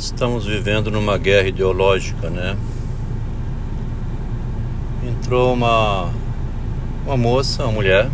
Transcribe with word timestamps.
Estamos 0.00 0.46
vivendo 0.46 0.90
numa 0.90 1.18
guerra 1.18 1.48
ideológica, 1.48 2.30
né? 2.30 2.56
Entrou 5.06 5.52
uma 5.52 6.10
uma 7.04 7.18
moça, 7.18 7.64
uma 7.64 7.72
mulher, 7.72 8.08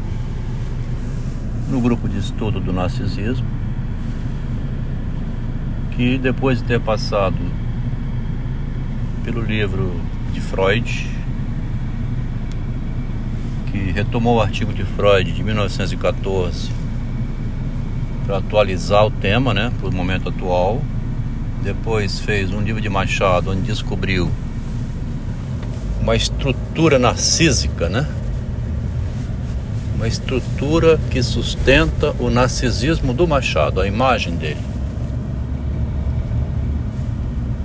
no 1.70 1.80
grupo 1.80 2.08
de 2.08 2.18
estudo 2.18 2.58
do 2.58 2.72
narcisismo, 2.72 3.46
que 5.92 6.18
depois 6.18 6.58
de 6.58 6.64
ter 6.64 6.80
passado 6.80 7.38
pelo 9.22 9.40
livro 9.40 9.94
de 10.32 10.40
Freud, 10.40 11.08
que 13.70 13.78
retomou 13.92 14.38
o 14.38 14.40
artigo 14.40 14.72
de 14.72 14.82
Freud 14.82 15.30
de 15.30 15.42
1914 15.44 16.68
para 18.26 18.38
atualizar 18.38 19.06
o 19.06 19.10
tema, 19.12 19.54
né, 19.54 19.72
para 19.78 19.88
o 19.88 19.94
momento 19.94 20.30
atual. 20.30 20.82
Depois 21.62 22.20
fez 22.20 22.50
um 22.52 22.60
livro 22.60 22.80
de 22.80 22.88
Machado 22.88 23.50
onde 23.50 23.62
descobriu 23.62 24.30
uma 26.00 26.14
estrutura 26.14 26.98
narcísica, 26.98 27.88
né? 27.88 28.06
Uma 29.96 30.06
estrutura 30.06 31.00
que 31.10 31.22
sustenta 31.22 32.14
o 32.18 32.30
narcisismo 32.30 33.12
do 33.12 33.26
Machado, 33.26 33.80
a 33.80 33.86
imagem 33.86 34.36
dele. 34.36 34.60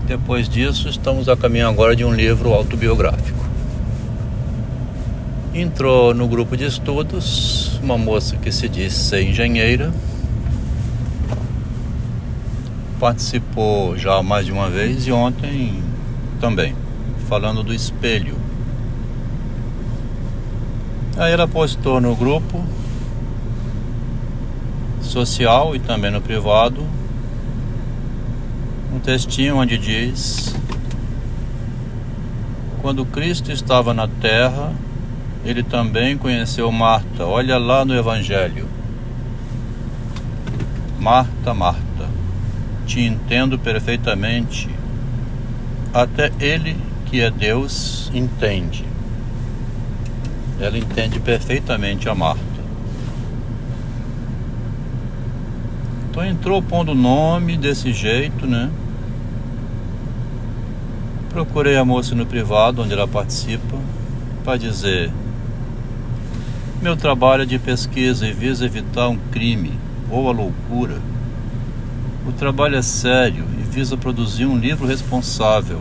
Depois 0.07 0.49
disso, 0.49 0.89
estamos 0.89 1.29
a 1.29 1.37
caminho 1.37 1.67
agora 1.67 1.95
de 1.95 2.03
um 2.03 2.13
livro 2.13 2.53
autobiográfico. 2.53 3.39
Entrou 5.53 6.13
no 6.13 6.27
grupo 6.27 6.57
de 6.57 6.65
estudos 6.65 7.79
uma 7.83 7.97
moça 7.97 8.35
que 8.37 8.51
se 8.51 8.67
diz 8.67 8.93
ser 8.93 9.21
engenheira. 9.21 9.93
Participou 13.01 13.97
já 13.97 14.21
mais 14.21 14.45
de 14.45 14.51
uma 14.51 14.69
vez 14.69 15.07
e 15.07 15.11
ontem 15.11 15.83
também, 16.39 16.75
falando 17.27 17.63
do 17.63 17.73
espelho. 17.73 18.35
Aí 21.17 21.33
ela 21.33 21.47
postou 21.47 21.99
no 21.99 22.15
grupo 22.15 22.63
social 25.01 25.75
e 25.75 25.79
também 25.79 26.11
no 26.11 26.21
privado 26.21 26.85
um 28.93 28.99
textinho 28.99 29.57
onde 29.57 29.79
diz: 29.79 30.55
Quando 32.83 33.03
Cristo 33.03 33.51
estava 33.51 33.95
na 33.95 34.07
terra, 34.07 34.75
ele 35.43 35.63
também 35.63 36.15
conheceu 36.19 36.71
Marta. 36.71 37.25
Olha 37.25 37.57
lá 37.57 37.83
no 37.83 37.95
Evangelho. 37.95 38.67
Marta, 40.99 41.51
Marta, 41.51 42.20
te 42.85 43.01
entendo 43.01 43.57
perfeitamente. 43.59 44.69
Até 45.93 46.31
ele, 46.39 46.77
que 47.05 47.21
é 47.21 47.29
Deus, 47.29 48.11
entende. 48.13 48.85
Ela 50.59 50.77
entende 50.77 51.19
perfeitamente 51.19 52.07
a 52.07 52.15
Marta. 52.15 52.51
Então 56.09 56.25
entrou 56.25 56.61
pondo 56.61 56.91
o 56.91 56.95
nome 56.95 57.55
desse 57.55 57.93
jeito, 57.93 58.45
né? 58.45 58.69
Procurei 61.29 61.77
a 61.77 61.85
moça 61.85 62.13
no 62.13 62.25
privado, 62.25 62.81
onde 62.81 62.91
ela 62.91 63.07
participa, 63.07 63.77
para 64.43 64.57
dizer: 64.57 65.09
Meu 66.81 66.97
trabalho 66.97 67.43
é 67.43 67.45
de 67.45 67.57
pesquisa 67.57 68.27
e 68.27 68.33
visa 68.33 68.65
evitar 68.65 69.07
um 69.07 69.17
crime 69.31 69.71
ou 70.09 70.27
a 70.27 70.33
loucura. 70.33 70.99
O 72.31 72.33
trabalho 72.41 72.77
é 72.77 72.81
sério 72.81 73.45
e 73.59 73.61
visa 73.61 73.95
produzir 73.95 74.45
um 74.45 74.57
livro 74.57 74.87
responsável. 74.87 75.79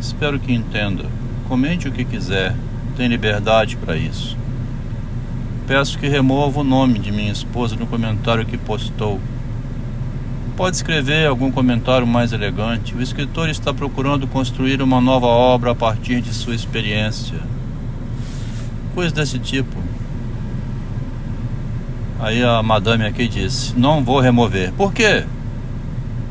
Espero 0.00 0.38
que 0.38 0.52
entenda. 0.52 1.04
Comente 1.46 1.88
o 1.88 1.92
que 1.92 2.04
quiser, 2.04 2.54
tem 2.96 3.08
liberdade 3.08 3.76
para 3.76 3.96
isso. 3.96 4.38
Peço 5.66 5.98
que 5.98 6.08
remova 6.08 6.60
o 6.60 6.64
nome 6.64 6.98
de 6.98 7.12
minha 7.12 7.30
esposa 7.30 7.76
no 7.76 7.86
comentário 7.86 8.46
que 8.46 8.56
postou 8.56 9.20
pode 10.60 10.76
escrever 10.76 11.26
algum 11.26 11.50
comentário 11.50 12.06
mais 12.06 12.34
elegante. 12.34 12.94
O 12.94 13.00
escritor 13.00 13.48
está 13.48 13.72
procurando 13.72 14.26
construir 14.26 14.82
uma 14.82 15.00
nova 15.00 15.26
obra 15.26 15.70
a 15.70 15.74
partir 15.74 16.20
de 16.20 16.34
sua 16.34 16.54
experiência. 16.54 17.38
Coisa 18.94 19.14
desse 19.14 19.38
tipo. 19.38 19.89
Aí 22.20 22.44
a 22.44 22.62
madame 22.62 23.06
aqui 23.06 23.26
disse: 23.26 23.74
Não 23.74 24.04
vou 24.04 24.20
remover. 24.20 24.72
Por 24.72 24.92
quê? 24.92 25.24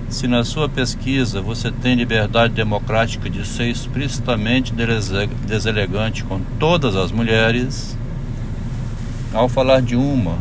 Se 0.07 0.27
na 0.27 0.43
sua 0.43 0.69
pesquisa 0.69 1.41
você 1.41 1.71
tem 1.71 1.95
liberdade 1.95 2.53
democrática 2.53 3.27
de 3.29 3.45
ser 3.45 3.69
explicitamente 3.69 4.73
deselegante 5.45 6.23
com 6.23 6.41
todas 6.59 6.95
as 6.95 7.11
mulheres, 7.11 7.97
ao 9.33 9.49
falar 9.49 9.81
de 9.81 9.95
uma, 9.95 10.37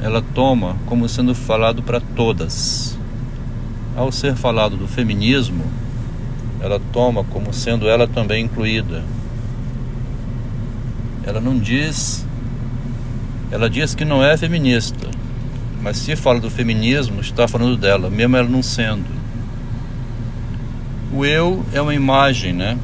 ela 0.00 0.22
toma 0.34 0.76
como 0.86 1.08
sendo 1.08 1.34
falado 1.34 1.82
para 1.82 2.00
todas. 2.00 2.98
Ao 3.96 4.10
ser 4.10 4.34
falado 4.34 4.76
do 4.76 4.88
feminismo, 4.88 5.64
ela 6.60 6.80
toma 6.92 7.22
como 7.24 7.52
sendo 7.52 7.88
ela 7.88 8.08
também 8.08 8.44
incluída. 8.44 9.04
Ela 11.24 11.40
não 11.40 11.56
diz, 11.58 12.26
ela 13.50 13.68
diz 13.68 13.94
que 13.94 14.04
não 14.04 14.24
é 14.24 14.36
feminista, 14.36 15.08
mas 15.82 15.98
se 15.98 16.16
fala 16.16 16.40
do 16.40 16.50
feminismo, 16.50 17.20
está 17.20 17.46
falando 17.46 17.76
dela, 17.76 18.08
mesmo 18.08 18.36
ela 18.36 18.48
não 18.48 18.62
sendo. 18.62 19.04
O 21.12 21.24
eu 21.24 21.64
é 21.72 21.80
uma 21.80 21.94
imagem, 21.94 22.52
né? 22.52 22.78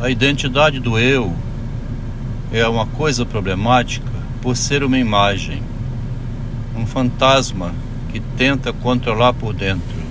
A 0.00 0.10
identidade 0.10 0.80
do 0.80 0.98
eu 0.98 1.32
é 2.52 2.66
uma 2.66 2.86
coisa 2.86 3.24
problemática 3.24 4.10
por 4.42 4.56
ser 4.56 4.82
uma 4.82 4.98
imagem, 4.98 5.62
um 6.76 6.84
fantasma 6.84 7.72
que 8.10 8.18
tenta 8.18 8.72
controlar 8.72 9.32
por 9.32 9.54
dentro. 9.54 10.02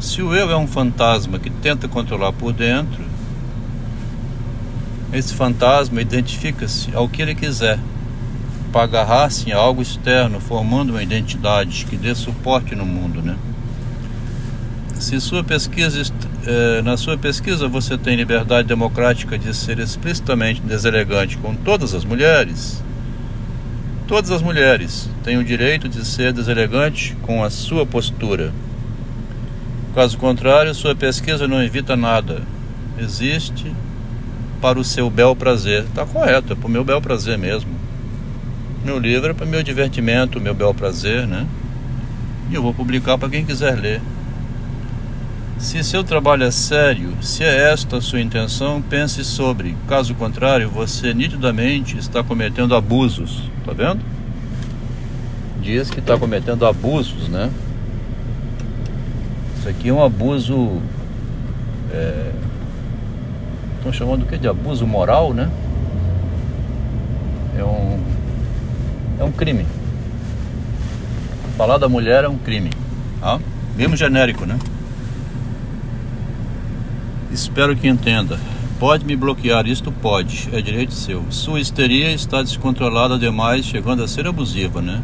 Se 0.00 0.22
o 0.22 0.34
eu 0.34 0.50
é 0.50 0.56
um 0.56 0.66
fantasma 0.66 1.38
que 1.38 1.50
tenta 1.50 1.86
controlar 1.86 2.32
por 2.32 2.52
dentro, 2.52 3.03
esse 5.14 5.32
fantasma 5.32 6.00
identifica-se 6.00 6.94
ao 6.94 7.08
que 7.08 7.22
ele 7.22 7.34
quiser, 7.34 7.78
para 8.72 8.82
agarrar-se 8.82 9.48
em 9.48 9.52
algo 9.52 9.80
externo, 9.80 10.40
formando 10.40 10.90
uma 10.90 11.02
identidade 11.02 11.86
que 11.88 11.96
dê 11.96 12.14
suporte 12.14 12.74
no 12.74 12.84
mundo, 12.84 13.22
né? 13.22 13.36
Se 14.94 15.20
sua 15.20 15.44
pesquisa, 15.44 16.02
eh, 16.46 16.82
na 16.82 16.96
sua 16.96 17.16
pesquisa 17.16 17.68
você 17.68 17.96
tem 17.96 18.16
liberdade 18.16 18.66
democrática 18.66 19.38
de 19.38 19.54
ser 19.54 19.78
explicitamente 19.78 20.60
deselegante 20.60 21.36
com 21.38 21.54
todas 21.54 21.94
as 21.94 22.04
mulheres, 22.04 22.82
todas 24.08 24.30
as 24.30 24.42
mulheres 24.42 25.08
têm 25.22 25.36
o 25.36 25.44
direito 25.44 25.88
de 25.88 26.04
ser 26.04 26.32
deselegante 26.32 27.16
com 27.22 27.44
a 27.44 27.50
sua 27.50 27.86
postura. 27.86 28.52
Caso 29.94 30.18
contrário, 30.18 30.74
sua 30.74 30.96
pesquisa 30.96 31.46
não 31.46 31.62
evita 31.62 31.96
nada. 31.96 32.42
Existe 32.98 33.72
para 34.64 34.80
o 34.80 34.84
seu 34.84 35.10
bel 35.10 35.36
prazer. 35.36 35.82
Está 35.82 36.06
correto, 36.06 36.54
é 36.54 36.56
para 36.56 36.66
o 36.66 36.70
meu 36.70 36.82
bel 36.82 36.98
prazer 36.98 37.36
mesmo. 37.36 37.70
Meu 38.82 38.98
livro 38.98 39.30
é 39.30 39.34
para 39.34 39.44
o 39.44 39.48
meu 39.48 39.62
divertimento, 39.62 40.40
meu 40.40 40.54
bel 40.54 40.72
prazer, 40.72 41.26
né? 41.26 41.46
E 42.50 42.54
eu 42.54 42.62
vou 42.62 42.72
publicar 42.72 43.18
para 43.18 43.28
quem 43.28 43.44
quiser 43.44 43.78
ler. 43.78 44.00
Se 45.58 45.84
seu 45.84 46.02
trabalho 46.02 46.44
é 46.44 46.50
sério, 46.50 47.12
se 47.20 47.44
é 47.44 47.72
esta 47.72 47.98
a 47.98 48.00
sua 48.00 48.22
intenção, 48.22 48.80
pense 48.80 49.22
sobre. 49.22 49.76
Caso 49.86 50.14
contrário, 50.14 50.70
você 50.70 51.12
nitidamente 51.12 51.98
está 51.98 52.24
cometendo 52.24 52.74
abusos. 52.74 53.42
Tá 53.66 53.74
vendo? 53.74 54.00
Diz 55.60 55.90
que 55.90 55.98
está 55.98 56.16
cometendo 56.16 56.64
abusos, 56.64 57.28
né? 57.28 57.50
Isso 59.58 59.68
aqui 59.68 59.90
é 59.90 59.92
um 59.92 60.02
abuso. 60.02 60.80
É... 61.92 62.53
Estão 63.84 63.92
chamando 63.92 64.22
o 64.22 64.26
que 64.26 64.38
de 64.38 64.48
abuso 64.48 64.86
moral, 64.86 65.34
né? 65.34 65.50
É 67.54 67.62
um. 67.62 68.00
É 69.20 69.24
um 69.24 69.30
crime. 69.30 69.66
Falar 71.58 71.76
da 71.76 71.86
mulher 71.86 72.24
é 72.24 72.28
um 72.28 72.38
crime. 72.38 72.70
Ah? 73.20 73.38
Mesmo 73.76 73.94
genérico, 73.94 74.46
né? 74.46 74.58
Espero 77.30 77.76
que 77.76 77.86
entenda. 77.86 78.40
Pode 78.80 79.04
me 79.04 79.14
bloquear, 79.14 79.66
isto 79.66 79.92
pode, 79.92 80.48
é 80.50 80.62
direito 80.62 80.94
seu. 80.94 81.22
Sua 81.28 81.60
histeria 81.60 82.10
está 82.10 82.40
descontrolada 82.42 83.18
demais, 83.18 83.66
chegando 83.66 84.02
a 84.02 84.08
ser 84.08 84.26
abusiva, 84.26 84.80
né? 84.80 85.02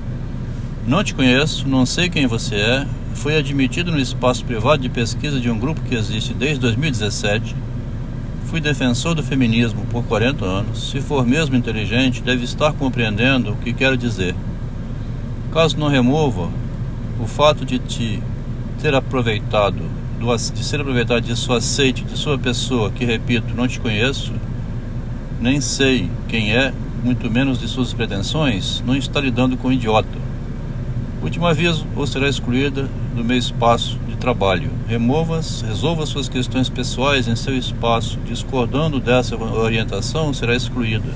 Não 0.86 1.04
te 1.04 1.12
conheço, 1.12 1.68
não 1.68 1.84
sei 1.84 2.08
quem 2.08 2.26
você 2.26 2.54
é. 2.54 2.86
Foi 3.12 3.36
admitido 3.36 3.92
no 3.92 4.00
espaço 4.00 4.42
privado 4.42 4.80
de 4.80 4.88
pesquisa 4.88 5.38
de 5.38 5.50
um 5.50 5.58
grupo 5.58 5.82
que 5.82 5.94
existe 5.94 6.32
desde 6.32 6.60
2017. 6.60 7.54
Fui 8.50 8.60
defensor 8.60 9.14
do 9.14 9.22
feminismo 9.22 9.86
por 9.92 10.02
40 10.02 10.44
anos. 10.44 10.90
Se 10.90 11.00
for 11.00 11.24
mesmo 11.24 11.54
inteligente, 11.54 12.20
deve 12.20 12.42
estar 12.42 12.72
compreendendo 12.72 13.52
o 13.52 13.56
que 13.56 13.72
quero 13.72 13.96
dizer. 13.96 14.34
Caso 15.52 15.78
não 15.78 15.86
remova 15.86 16.50
o 17.20 17.28
fato 17.28 17.64
de 17.64 17.78
te 17.78 18.20
ter 18.82 18.92
aproveitado, 18.92 19.80
de 20.52 20.64
ser 20.64 20.80
aproveitado 20.80 21.20
de 21.20 21.36
sua 21.36 21.58
aceite, 21.58 22.02
de 22.02 22.18
sua 22.18 22.36
pessoa, 22.36 22.90
que 22.90 23.04
repito, 23.04 23.54
não 23.54 23.68
te 23.68 23.78
conheço, 23.78 24.32
nem 25.40 25.60
sei 25.60 26.10
quem 26.26 26.52
é, 26.52 26.72
muito 27.04 27.30
menos 27.30 27.56
de 27.56 27.68
suas 27.68 27.94
pretensões, 27.94 28.82
não 28.84 28.96
está 28.96 29.20
lidando 29.20 29.56
com 29.56 29.68
um 29.68 29.72
idiota. 29.72 30.18
Último 31.22 31.46
aviso, 31.46 31.86
ou 31.94 32.04
será 32.04 32.28
excluída 32.28 32.88
do 33.14 33.22
meu 33.22 33.38
espaço 33.38 33.96
trabalho. 34.20 34.70
Remova, 34.86 35.40
resolva 35.66 36.06
suas 36.06 36.28
questões 36.28 36.68
pessoais 36.68 37.26
em 37.26 37.34
seu 37.34 37.56
espaço. 37.56 38.18
Discordando 38.24 39.00
dessa 39.00 39.34
orientação, 39.36 40.32
será 40.32 40.54
excluída. 40.54 41.08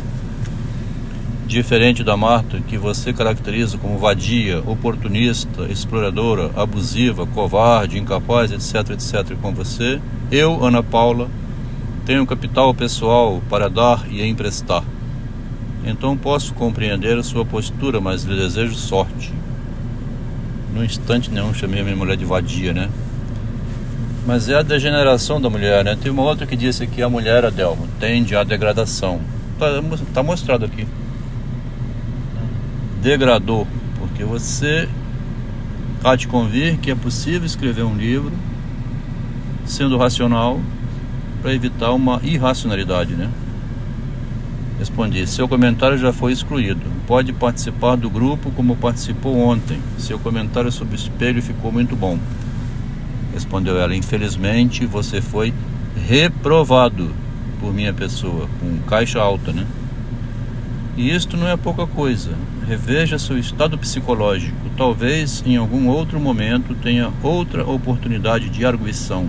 Diferente 1.47 2.03
da 2.03 2.17
Marta, 2.17 2.59
que 2.67 2.79
você 2.79 3.13
caracteriza 3.13 3.77
como 3.77 3.99
vadia, 3.99 4.61
oportunista, 4.67 5.65
exploradora, 5.71 6.51
abusiva, 6.57 7.27
covarde, 7.27 7.99
incapaz, 7.99 8.51
etc, 8.51 8.91
etc, 8.91 9.37
com 9.41 9.53
você, 9.53 10.01
eu, 10.33 10.65
Ana 10.65 10.83
Paula, 10.83 11.29
tenho 12.07 12.27
capital 12.27 12.75
pessoal 12.75 13.43
para 13.49 13.69
dar 13.69 14.07
e 14.11 14.27
emprestar. 14.27 14.83
Então 15.85 16.17
posso 16.17 16.55
compreender 16.55 17.19
a 17.19 17.23
sua 17.23 17.45
postura, 17.45 18.01
mas 18.01 18.25
lhe 18.25 18.35
desejo 18.35 18.75
sorte. 18.75 19.33
No 20.75 20.85
instante 20.85 21.31
nenhum 21.31 21.55
chamei 21.55 21.81
a 21.81 21.85
minha 21.85 21.97
mulher 21.97 22.17
de 22.17 22.25
vadia, 22.25 22.73
né? 22.73 22.91
Mas 24.27 24.49
é 24.49 24.57
a 24.57 24.63
degeneração 24.63 25.41
da 25.41 25.49
mulher, 25.49 25.85
né? 25.85 25.97
Tem 26.01 26.11
uma 26.11 26.23
outra 26.23 26.47
que 26.47 26.57
disse 26.57 26.87
que 26.87 27.01
a 27.01 27.09
mulher, 27.09 27.45
Adelmo, 27.45 27.87
tende 28.01 28.35
à 28.35 28.43
degradação. 28.43 29.21
Tá, 29.59 29.67
tá 30.13 30.23
mostrado 30.23 30.65
aqui 30.65 30.87
degradou, 33.05 33.69
porque 33.99 34.25
você 34.25 34.89
há 36.03 36.17
de 36.17 36.27
convir 36.27 36.79
que 36.79 36.91
é 36.91 36.95
possível 36.95 37.45
escrever 37.45 37.83
um 37.83 37.95
livro 37.95 38.33
sendo 39.67 39.99
racional 39.99 40.59
para 41.43 41.53
evitar 41.53 41.93
uma 41.93 42.19
irracionalidade, 42.23 43.13
né? 43.13 43.31
Respondi: 44.79 45.27
seu 45.27 45.47
comentário 45.47 45.99
já 45.99 46.15
foi 46.15 46.33
excluído. 46.33 46.81
Pode 47.07 47.35
participar 47.35 47.97
do 47.97 48.09
grupo 48.09 48.51
como 48.53 48.77
participou 48.77 49.37
ontem. 49.37 49.79
Seu 49.99 50.19
comentário 50.19 50.73
sobre 50.73 50.95
o 50.95 50.97
espelho 50.97 51.43
ficou 51.43 51.71
muito 51.71 51.95
bom. 51.95 52.19
Respondeu 53.33 53.79
ela: 53.79 53.95
infelizmente 53.95 54.87
você 54.87 55.21
foi 55.21 55.53
reprovado 56.07 57.15
por 57.61 57.75
minha 57.75 57.93
pessoa, 57.93 58.49
com 58.59 58.79
caixa 58.89 59.21
alta, 59.21 59.53
né? 59.53 59.67
E 60.97 61.15
isto 61.15 61.37
não 61.37 61.49
é 61.49 61.57
pouca 61.57 61.87
coisa. 61.87 62.31
Reveja 62.67 63.19
seu 63.19 63.39
estado 63.39 63.77
psicológico. 63.77 64.57
Talvez 64.77 65.43
em 65.45 65.57
algum 65.57 65.89
outro 65.89 66.19
momento 66.19 66.75
tenha 66.75 67.13
outra 67.23 67.69
oportunidade 67.69 68.49
de 68.49 68.65
arguição. 68.65 69.29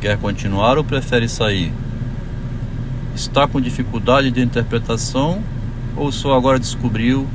Quer 0.00 0.18
continuar 0.18 0.78
ou 0.78 0.84
prefere 0.84 1.28
sair? 1.28 1.72
Está 3.14 3.48
com 3.48 3.60
dificuldade 3.60 4.30
de 4.30 4.40
interpretação 4.40 5.42
ou 5.96 6.10
só 6.10 6.36
agora 6.36 6.58
descobriu 6.58 7.26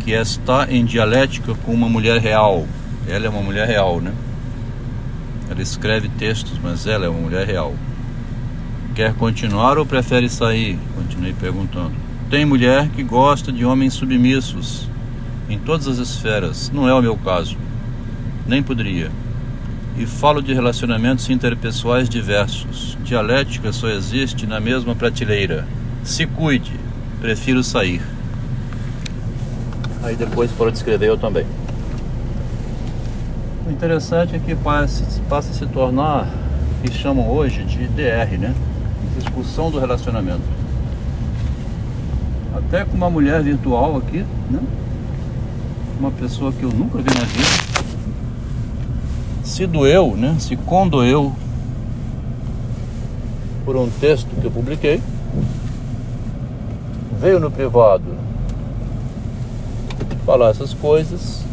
que 0.00 0.12
está 0.12 0.66
em 0.70 0.84
dialética 0.84 1.54
com 1.54 1.72
uma 1.72 1.88
mulher 1.88 2.20
real? 2.20 2.66
Ela 3.08 3.26
é 3.26 3.28
uma 3.28 3.42
mulher 3.42 3.66
real, 3.66 4.00
né? 4.00 4.12
Ela 5.50 5.62
escreve 5.62 6.08
textos, 6.08 6.58
mas 6.62 6.86
ela 6.86 7.06
é 7.06 7.08
uma 7.08 7.20
mulher 7.20 7.46
real. 7.46 7.74
Quer 8.94 9.14
continuar 9.14 9.78
ou 9.78 9.86
prefere 9.86 10.28
sair? 10.28 10.78
Continuei 10.94 11.32
perguntando. 11.32 11.92
Tem 12.30 12.44
mulher 12.44 12.88
que 12.88 13.02
gosta 13.02 13.52
de 13.52 13.64
homens 13.64 13.94
submissos 13.94 14.88
em 15.48 15.58
todas 15.58 15.86
as 15.86 15.98
esferas. 15.98 16.70
Não 16.72 16.88
é 16.88 16.94
o 16.94 17.02
meu 17.02 17.16
caso. 17.16 17.56
Nem 18.46 18.62
poderia. 18.62 19.10
E 19.96 20.06
falo 20.06 20.42
de 20.42 20.54
relacionamentos 20.54 21.28
interpessoais 21.28 22.08
diversos. 22.08 22.96
Dialética 23.04 23.72
só 23.72 23.88
existe 23.88 24.46
na 24.46 24.58
mesma 24.58 24.94
prateleira. 24.94 25.66
Se 26.02 26.26
cuide, 26.26 26.72
prefiro 27.22 27.62
sair. 27.62 28.02
Aí 30.02 30.16
depois 30.16 30.50
para 30.50 30.72
descrever 30.72 31.06
eu 31.06 31.16
também. 31.16 31.46
O 33.64 33.70
interessante 33.70 34.34
é 34.34 34.40
que 34.40 34.56
passa, 34.56 35.04
passa 35.28 35.50
a 35.50 35.54
se 35.54 35.64
tornar 35.66 36.26
o 36.26 36.82
que 36.82 36.92
chamam 36.92 37.30
hoje 37.30 37.62
de 37.62 37.86
DR, 37.86 38.36
né? 38.36 38.52
discussão 39.16 39.70
do 39.70 39.78
relacionamento. 39.78 40.42
Até 42.56 42.84
com 42.84 42.96
uma 42.96 43.08
mulher 43.08 43.40
virtual 43.40 43.98
aqui, 43.98 44.24
né? 44.50 44.60
Uma 46.00 46.10
pessoa 46.10 46.52
que 46.52 46.64
eu 46.64 46.70
nunca 46.70 46.98
vi 46.98 47.14
na 47.14 47.24
vida. 47.24 47.92
Se 49.44 49.64
doeu, 49.64 50.16
né? 50.16 50.34
Se 50.40 50.56
condoeu 50.56 51.32
por 53.64 53.76
um 53.76 53.88
texto 53.88 54.28
que 54.40 54.44
eu 54.44 54.50
publiquei. 54.50 55.00
Veio 57.22 57.38
no 57.38 57.52
privado 57.52 58.02
falar 60.26 60.50
essas 60.50 60.74
coisas. 60.74 61.44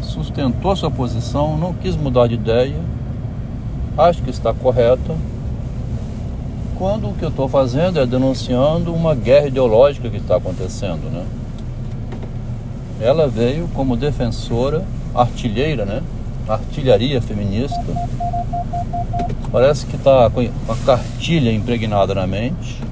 Sustentou 0.00 0.76
sua 0.76 0.92
posição, 0.92 1.58
não 1.58 1.74
quis 1.74 1.96
mudar 1.96 2.28
de 2.28 2.34
ideia. 2.34 2.76
Acho 3.98 4.22
que 4.22 4.30
está 4.30 4.54
correta 4.54 5.16
quando 6.78 7.08
o 7.08 7.14
que 7.14 7.24
eu 7.24 7.30
estou 7.30 7.48
fazendo 7.48 7.98
é 7.98 8.06
denunciando 8.06 8.94
uma 8.94 9.12
guerra 9.12 9.48
ideológica 9.48 10.08
que 10.08 10.18
está 10.18 10.36
acontecendo, 10.36 11.10
né? 11.10 11.26
Ela 13.00 13.26
veio 13.26 13.68
como 13.74 13.96
defensora, 13.96 14.84
artilheira, 15.12 15.84
né? 15.84 16.00
Artilharia 16.48 17.20
feminista. 17.20 17.84
Parece 19.50 19.84
que 19.84 19.96
está 19.96 20.30
com 20.30 20.48
uma 20.64 20.76
cartilha 20.86 21.52
impregnada 21.52 22.14
na 22.14 22.24
mente. 22.24 22.91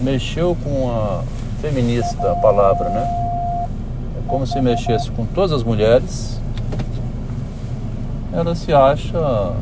Mexeu 0.00 0.56
com 0.64 0.90
a 0.90 1.22
feminista 1.60 2.32
a 2.32 2.34
palavra, 2.36 2.88
né? 2.88 3.66
É 4.18 4.28
como 4.28 4.46
se 4.46 4.60
mexesse 4.60 5.10
com 5.10 5.26
todas 5.26 5.52
as 5.52 5.62
mulheres. 5.62 6.40
Ela 8.32 8.54
se 8.54 8.72
acha 8.72 9.52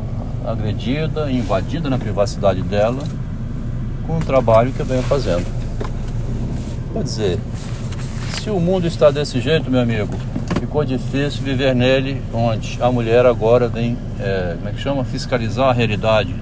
agredida, 0.45 1.31
invadida 1.31 1.89
na 1.89 1.97
privacidade 1.97 2.61
dela 2.61 3.03
com 4.07 4.17
o 4.17 4.19
trabalho 4.21 4.71
que 4.71 4.79
eu 4.79 4.85
venho 4.85 5.03
fazendo. 5.03 5.45
Quer 6.93 7.03
dizer, 7.03 7.39
se 8.41 8.49
o 8.49 8.59
mundo 8.59 8.87
está 8.87 9.11
desse 9.11 9.39
jeito, 9.39 9.69
meu 9.69 9.81
amigo, 9.81 10.15
ficou 10.59 10.83
difícil 10.83 11.43
viver 11.43 11.75
nele, 11.75 12.21
onde 12.33 12.79
a 12.81 12.91
mulher 12.91 13.25
agora 13.25 13.67
vem, 13.67 13.97
é, 14.19 14.55
como 14.57 14.69
é 14.69 14.71
que 14.71 14.79
chama? 14.79 15.03
Fiscalizar 15.03 15.69
a 15.69 15.73
realidade. 15.73 16.33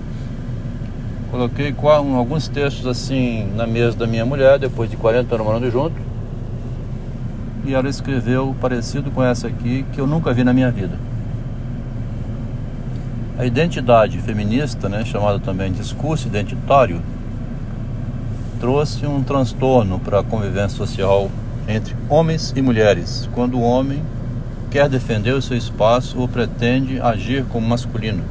Coloquei 1.29 1.75
alguns 2.15 2.47
textos 2.47 2.87
assim 2.87 3.51
na 3.55 3.67
mesa 3.67 3.97
da 3.97 4.07
minha 4.07 4.25
mulher, 4.25 4.57
depois 4.57 4.89
de 4.89 4.95
40 4.95 5.35
anos 5.35 5.45
morando 5.45 5.69
junto. 5.69 5.95
E 7.65 7.73
ela 7.73 7.89
escreveu 7.89 8.55
parecido 8.61 9.11
com 9.11 9.21
essa 9.21 9.47
aqui, 9.47 9.85
que 9.91 9.99
eu 9.99 10.07
nunca 10.07 10.33
vi 10.33 10.43
na 10.45 10.53
minha 10.53 10.71
vida. 10.71 10.97
A 13.37 13.45
identidade 13.45 14.17
feminista, 14.19 14.87
né, 14.87 15.03
chamada 15.03 15.37
também 15.37 15.71
discurso 15.71 16.27
identitário, 16.27 17.01
trouxe 18.59 19.05
um 19.05 19.21
transtorno 19.21 19.99
para 19.99 20.21
a 20.21 20.23
convivência 20.23 20.77
social 20.77 21.29
entre 21.67 21.93
homens 22.09 22.53
e 22.55 22.61
mulheres, 22.61 23.29
quando 23.33 23.57
o 23.57 23.61
homem 23.61 24.01
quer 24.71 24.87
defender 24.87 25.33
o 25.33 25.41
seu 25.41 25.57
espaço 25.57 26.19
ou 26.19 26.27
pretende 26.27 26.99
agir 27.01 27.43
como 27.45 27.67
masculino. 27.67 28.23